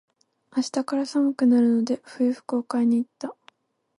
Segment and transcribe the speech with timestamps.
[0.57, 3.35] 明日から寒くなるので、冬服を買いに行った。